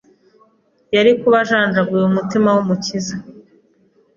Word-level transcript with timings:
yari 0.95 1.11
kuba 1.21 1.37
ajanjaguye 1.43 2.03
umutwe 2.05 2.37
w’Umukiza 2.53 3.15